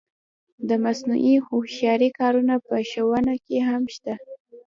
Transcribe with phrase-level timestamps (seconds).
[0.69, 4.13] د مصنوعي هوښیارۍ کارونه په ښوونه کې هم شته.